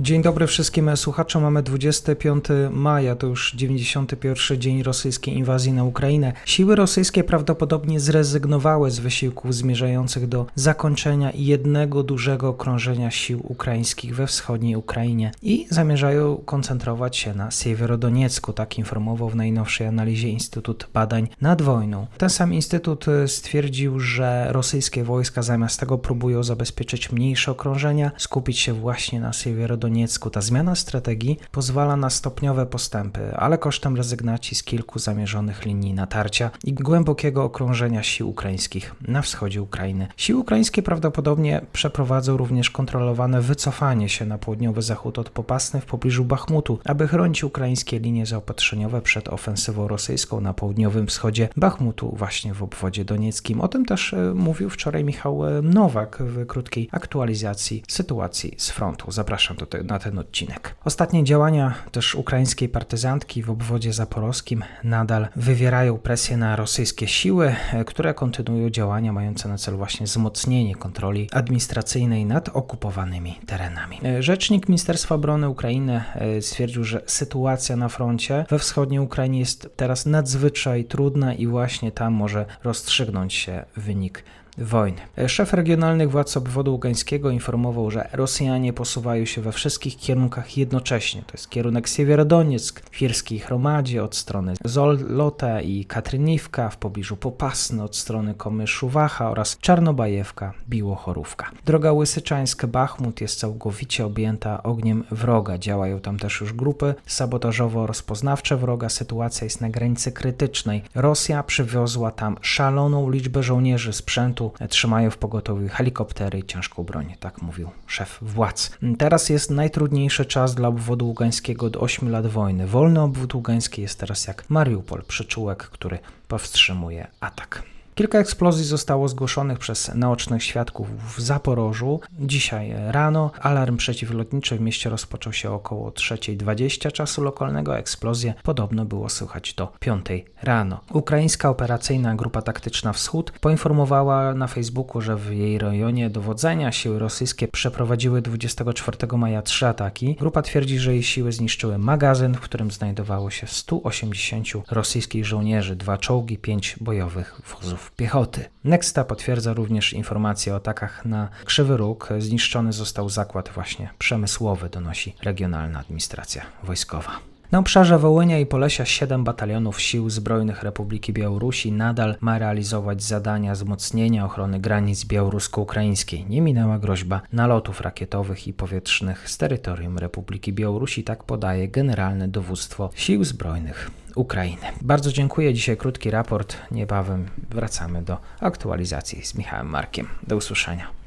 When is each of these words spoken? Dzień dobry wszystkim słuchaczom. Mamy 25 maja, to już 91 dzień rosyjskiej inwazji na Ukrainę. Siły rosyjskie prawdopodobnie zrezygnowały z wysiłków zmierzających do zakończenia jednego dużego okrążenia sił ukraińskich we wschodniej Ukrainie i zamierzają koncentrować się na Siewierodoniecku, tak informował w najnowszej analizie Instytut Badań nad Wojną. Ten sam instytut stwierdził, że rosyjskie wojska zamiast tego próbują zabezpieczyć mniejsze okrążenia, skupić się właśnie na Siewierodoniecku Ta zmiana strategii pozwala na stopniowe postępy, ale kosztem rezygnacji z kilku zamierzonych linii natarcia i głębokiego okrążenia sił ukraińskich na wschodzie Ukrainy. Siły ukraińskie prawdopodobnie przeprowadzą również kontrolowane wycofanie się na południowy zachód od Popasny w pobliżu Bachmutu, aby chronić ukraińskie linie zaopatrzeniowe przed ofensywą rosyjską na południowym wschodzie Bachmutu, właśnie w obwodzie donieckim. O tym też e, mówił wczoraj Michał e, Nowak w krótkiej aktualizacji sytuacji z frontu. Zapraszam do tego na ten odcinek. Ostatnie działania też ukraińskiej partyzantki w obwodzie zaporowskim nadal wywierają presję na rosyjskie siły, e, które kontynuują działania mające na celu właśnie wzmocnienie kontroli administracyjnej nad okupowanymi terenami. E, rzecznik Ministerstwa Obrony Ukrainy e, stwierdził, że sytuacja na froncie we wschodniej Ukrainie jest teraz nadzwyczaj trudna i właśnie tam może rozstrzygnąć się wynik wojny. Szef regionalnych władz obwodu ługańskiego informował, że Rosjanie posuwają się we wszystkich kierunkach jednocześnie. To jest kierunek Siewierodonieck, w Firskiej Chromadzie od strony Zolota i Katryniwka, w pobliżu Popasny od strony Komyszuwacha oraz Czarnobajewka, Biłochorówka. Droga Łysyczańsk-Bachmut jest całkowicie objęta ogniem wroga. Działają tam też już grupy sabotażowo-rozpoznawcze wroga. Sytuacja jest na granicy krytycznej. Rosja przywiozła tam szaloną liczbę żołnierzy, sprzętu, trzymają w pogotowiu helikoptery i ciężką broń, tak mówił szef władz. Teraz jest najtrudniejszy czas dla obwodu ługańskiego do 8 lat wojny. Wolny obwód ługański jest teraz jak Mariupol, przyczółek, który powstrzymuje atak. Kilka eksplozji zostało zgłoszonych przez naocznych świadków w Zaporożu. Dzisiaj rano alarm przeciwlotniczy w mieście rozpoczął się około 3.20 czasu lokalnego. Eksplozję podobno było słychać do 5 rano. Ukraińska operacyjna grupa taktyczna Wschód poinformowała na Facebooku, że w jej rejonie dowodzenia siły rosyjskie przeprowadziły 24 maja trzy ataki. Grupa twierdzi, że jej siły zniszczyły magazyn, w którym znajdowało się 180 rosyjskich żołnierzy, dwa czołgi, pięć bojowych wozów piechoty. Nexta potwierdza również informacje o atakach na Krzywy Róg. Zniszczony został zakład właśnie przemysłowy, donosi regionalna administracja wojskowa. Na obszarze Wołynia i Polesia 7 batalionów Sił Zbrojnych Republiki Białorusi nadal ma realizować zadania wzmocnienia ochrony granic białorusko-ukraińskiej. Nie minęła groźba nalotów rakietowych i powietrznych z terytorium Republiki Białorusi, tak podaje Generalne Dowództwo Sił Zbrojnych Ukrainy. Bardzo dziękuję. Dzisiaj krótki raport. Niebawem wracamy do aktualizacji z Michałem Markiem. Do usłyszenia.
Dzień 0.00 0.22
dobry 0.22 0.46
wszystkim 0.46 0.96
słuchaczom. 0.96 1.42
Mamy 1.42 1.62
25 1.62 2.44
maja, 2.70 3.16
to 3.16 3.26
już 3.26 3.52
91 3.54 4.60
dzień 4.60 4.82
rosyjskiej 4.82 5.36
inwazji 5.36 5.72
na 5.72 5.84
Ukrainę. 5.84 6.32
Siły 6.44 6.76
rosyjskie 6.76 7.24
prawdopodobnie 7.24 8.00
zrezygnowały 8.00 8.90
z 8.90 8.98
wysiłków 8.98 9.54
zmierzających 9.54 10.28
do 10.28 10.46
zakończenia 10.54 11.32
jednego 11.34 12.02
dużego 12.02 12.48
okrążenia 12.48 13.10
sił 13.10 13.40
ukraińskich 13.44 14.16
we 14.16 14.26
wschodniej 14.26 14.76
Ukrainie 14.76 15.32
i 15.42 15.66
zamierzają 15.70 16.36
koncentrować 16.36 17.16
się 17.16 17.34
na 17.34 17.50
Siewierodoniecku, 17.50 18.52
tak 18.52 18.78
informował 18.78 19.28
w 19.28 19.36
najnowszej 19.36 19.86
analizie 19.86 20.28
Instytut 20.28 20.88
Badań 20.94 21.28
nad 21.40 21.62
Wojną. 21.62 22.06
Ten 22.18 22.30
sam 22.30 22.54
instytut 22.54 23.06
stwierdził, 23.26 24.00
że 24.00 24.46
rosyjskie 24.50 25.04
wojska 25.04 25.42
zamiast 25.42 25.80
tego 25.80 25.98
próbują 25.98 26.42
zabezpieczyć 26.42 27.12
mniejsze 27.12 27.50
okrążenia, 27.50 28.10
skupić 28.16 28.58
się 28.58 28.72
właśnie 28.72 29.20
na 29.20 29.32
Siewierodoniecku 29.32 29.85
Ta 30.32 30.40
zmiana 30.40 30.74
strategii 30.74 31.38
pozwala 31.50 31.96
na 31.96 32.10
stopniowe 32.10 32.66
postępy, 32.66 33.36
ale 33.36 33.58
kosztem 33.58 33.96
rezygnacji 33.96 34.56
z 34.56 34.62
kilku 34.62 34.98
zamierzonych 34.98 35.64
linii 35.64 35.94
natarcia 35.94 36.50
i 36.64 36.72
głębokiego 36.72 37.44
okrążenia 37.44 38.02
sił 38.02 38.28
ukraińskich 38.28 38.94
na 39.08 39.22
wschodzie 39.22 39.62
Ukrainy. 39.62 40.08
Siły 40.16 40.40
ukraińskie 40.40 40.82
prawdopodobnie 40.82 41.60
przeprowadzą 41.72 42.36
również 42.36 42.70
kontrolowane 42.70 43.40
wycofanie 43.40 44.08
się 44.08 44.26
na 44.26 44.38
południowy 44.38 44.82
zachód 44.82 45.18
od 45.18 45.30
Popasny 45.30 45.80
w 45.80 45.86
pobliżu 45.86 46.24
Bachmutu, 46.24 46.78
aby 46.84 47.08
chronić 47.08 47.44
ukraińskie 47.44 47.98
linie 47.98 48.26
zaopatrzeniowe 48.26 49.02
przed 49.02 49.28
ofensywą 49.28 49.88
rosyjską 49.88 50.40
na 50.40 50.54
południowym 50.54 51.06
wschodzie 51.06 51.48
Bachmutu, 51.56 52.14
właśnie 52.16 52.54
w 52.54 52.62
obwodzie 52.62 53.04
donieckim. 53.04 53.60
O 53.60 53.68
tym 53.68 53.84
też 53.84 54.14
e, 54.14 54.34
mówił 54.34 54.70
wczoraj 54.70 55.04
Michał 55.04 55.46
e, 55.46 55.62
Nowak 55.62 56.18
w 56.20 56.46
krótkiej 56.46 56.88
aktualizacji 56.92 57.82
sytuacji 57.88 58.54
z 58.56 58.70
frontu. 58.70 59.10
Zapraszam 59.10 59.56
do 59.56 59.66
tego 59.66 59.75
na 59.84 59.98
ten 59.98 60.18
odcinek. 60.18 60.76
Ostatnie 60.84 61.24
działania 61.24 61.74
też 61.92 62.14
ukraińskiej 62.14 62.68
partyzantki 62.68 63.42
w 63.42 63.50
obwodzie 63.50 63.92
zaporowskim 63.92 64.64
nadal 64.84 65.28
wywierają 65.36 65.98
presję 65.98 66.36
na 66.36 66.56
rosyjskie 66.56 67.08
siły, 67.08 67.54
e, 67.72 67.84
które 67.84 68.14
kontynuują 68.14 68.70
działania 68.70 69.12
mające 69.12 69.48
na 69.48 69.58
celu 69.58 69.76
właśnie 69.76 70.06
wzmocnienie 70.06 70.74
kontroli 70.74 71.28
administracyjnej 71.32 72.26
nad 72.26 72.48
okupowanymi 72.48 73.38
terenami. 73.46 74.00
E, 74.04 74.22
rzecznik 74.22 74.68
Ministerstwa 74.68 75.14
Obrony 75.14 75.48
Ukrainy 75.48 76.04
e, 76.14 76.42
stwierdził, 76.42 76.84
że 76.84 77.02
sytuacja 77.06 77.76
na 77.76 77.88
froncie 77.88 78.44
we 78.50 78.58
wschodniej 78.58 79.00
Ukrainie 79.00 79.38
jest 79.38 79.68
teraz 79.76 80.06
nadzwyczaj 80.06 80.84
trudna 80.84 81.34
i 81.34 81.46
właśnie 81.46 81.92
tam 81.92 82.12
może 82.12 82.46
rozstrzygnąć 82.64 83.34
się 83.34 83.64
wynik 83.76 84.24
wojny. 84.58 84.98
Szef 85.26 85.52
regionalnych 85.52 86.10
władz 86.10 86.36
obwodu 86.36 86.72
ługańskiego 86.72 87.30
informował, 87.30 87.90
że 87.90 88.08
Rosjanie 88.12 88.72
posuwają 88.72 89.24
się 89.24 89.40
we 89.40 89.52
wszystkich 89.52 89.96
kierunkach 89.96 90.56
jednocześnie. 90.56 91.22
To 91.22 91.32
jest 91.32 91.50
kierunek 91.50 91.88
Siewierodonieck, 91.88 92.80
w 92.90 92.96
Firskiej 92.96 93.38
Chromadzie 93.38 94.04
od 94.04 94.16
strony 94.16 94.54
Zolota 94.64 95.60
i 95.60 95.84
Katryniwka, 95.84 96.68
w 96.68 96.76
pobliżu 96.76 97.16
Popasny 97.16 97.82
od 97.82 97.96
strony 97.96 98.34
Komyszuwacha 98.34 99.30
oraz 99.30 99.58
Czarnobajewka, 99.58 100.52
Biłochorówka. 100.68 101.50
Droga 101.64 101.92
Łysyczańsk-Bachmut 101.92 103.20
jest 103.20 103.38
całkowicie 103.38 104.06
objęta 104.06 104.62
ogniem 104.62 105.04
wroga. 105.10 105.58
Działają 105.58 106.00
tam 106.00 106.18
też 106.18 106.40
już 106.40 106.52
grupy 106.52 106.94
sabotażowo-rozpoznawcze 107.06 108.56
wroga. 108.56 108.88
Sytuacja 108.88 109.44
jest 109.44 109.60
na 109.60 109.70
granicy 109.70 110.12
krytycznej. 110.12 110.82
Rosja 110.94 111.42
przywiozła 111.42 112.10
tam 112.10 112.36
szaloną 112.40 113.10
liczbę 113.10 113.42
żołnierzy, 113.42 113.92
sprzętu, 113.92 114.45
trzymają 114.68 115.10
w 115.10 115.18
pogotowiu 115.18 115.68
helikoptery 115.68 116.38
i 116.38 116.44
ciężką 116.44 116.82
broń, 116.84 117.14
tak 117.20 117.42
mówił 117.42 117.70
szef 117.86 118.18
władz. 118.22 118.70
Teraz 118.98 119.28
jest 119.28 119.50
najtrudniejszy 119.50 120.24
czas 120.24 120.54
dla 120.54 120.68
obwodu 120.68 121.06
ługańskiego 121.06 121.70
do 121.70 121.80
8 121.80 122.08
lat 122.08 122.26
wojny. 122.26 122.66
Wolny 122.66 123.00
obwód 123.00 123.34
ługański 123.34 123.82
jest 123.82 124.00
teraz 124.00 124.26
jak 124.26 124.50
Mariupol, 124.50 125.02
przyczółek, 125.08 125.62
który 125.62 125.98
powstrzymuje 126.28 127.06
atak. 127.20 127.75
Kilka 127.96 128.18
eksplozji 128.18 128.64
zostało 128.64 129.08
zgłoszonych 129.08 129.58
przez 129.58 129.94
naocznych 129.94 130.42
świadków 130.42 131.16
w 131.16 131.20
Zaporożu. 131.20 132.00
Dzisiaj 132.18 132.74
rano 132.88 133.30
alarm 133.40 133.76
przeciwlotniczy 133.76 134.56
w 134.56 134.60
mieście 134.60 134.90
rozpoczął 134.90 135.32
się 135.32 135.50
około 135.50 135.90
3.20 135.90 136.92
czasu 136.92 137.22
lokalnego. 137.22 137.78
Eksplozję 137.78 138.34
podobno 138.42 138.84
było 138.84 139.08
słychać 139.08 139.54
do 139.54 139.72
5 139.80 140.06
rano. 140.42 140.80
Ukraińska 140.92 141.50
operacyjna 141.50 142.14
grupa 142.14 142.42
taktyczna 142.42 142.92
Wschód 142.92 143.32
poinformowała 143.40 144.34
na 144.34 144.46
Facebooku, 144.46 145.02
że 145.02 145.16
w 145.16 145.32
jej 145.32 145.58
rejonie 145.58 146.10
dowodzenia 146.10 146.72
siły 146.72 146.98
rosyjskie 146.98 147.48
przeprowadziły 147.48 148.22
24 148.22 148.98
maja 149.18 149.42
trzy 149.42 149.66
ataki. 149.66 150.14
Grupa 150.14 150.42
twierdzi, 150.42 150.78
że 150.78 150.92
jej 150.92 151.02
siły 151.02 151.32
zniszczyły 151.32 151.78
magazyn, 151.78 152.34
w 152.34 152.40
którym 152.40 152.70
znajdowało 152.70 153.30
się 153.30 153.46
180 153.46 154.46
rosyjskich 154.70 155.26
żołnierzy, 155.26 155.76
dwa 155.76 155.98
czołgi, 155.98 156.38
pięć 156.38 156.76
bojowych 156.80 157.40
wozów 157.54 157.85
piechoty. 157.90 158.44
Nexta 158.64 159.04
potwierdza 159.04 159.52
również 159.52 159.92
informacje 159.92 160.52
o 160.52 160.56
atakach 160.56 161.04
na 161.04 161.28
Krzywy 161.44 161.76
Róg. 161.76 162.08
Zniszczony 162.18 162.72
został 162.72 163.08
zakład 163.08 163.48
właśnie 163.54 163.90
przemysłowy, 163.98 164.68
donosi 164.68 165.14
regionalna 165.22 165.78
administracja 165.78 166.42
wojskowa. 166.62 167.20
Na 167.52 167.58
obszarze 167.58 167.98
Wołynia 167.98 168.38
i 168.38 168.46
Polesia 168.46 168.84
7 168.84 169.24
batalionów 169.24 169.80
Sił 169.80 170.10
Zbrojnych 170.10 170.62
Republiki 170.62 171.12
Białorusi 171.12 171.72
nadal 171.72 172.16
ma 172.20 172.38
realizować 172.38 173.02
zadania 173.02 173.52
wzmocnienia 173.52 174.24
ochrony 174.24 174.60
granic 174.60 175.04
białorusko-ukraińskiej. 175.04 176.26
Nie 176.28 176.40
minęła 176.40 176.78
groźba 176.78 177.20
nalotów 177.32 177.80
rakietowych 177.80 178.48
i 178.48 178.52
powietrznych 178.52 179.30
z 179.30 179.38
terytorium 179.38 179.98
Republiki 179.98 180.52
Białorusi, 180.52 181.04
tak 181.04 181.24
podaje 181.24 181.68
Generalne 181.68 182.28
Dowództwo 182.28 182.90
Sił 182.94 183.24
Zbrojnych 183.24 183.90
Ukrainy. 184.16 184.66
Bardzo 184.82 185.12
dziękuję. 185.12 185.54
Dzisiaj 185.54 185.76
krótki 185.76 186.10
raport. 186.10 186.56
Niebawem 186.70 187.26
wracamy 187.50 188.02
do 188.02 188.18
aktualizacji 188.40 189.24
z 189.24 189.34
Michałem 189.34 189.66
Markiem. 189.66 190.08
Do 190.26 190.36
usłyszenia. 190.36 191.05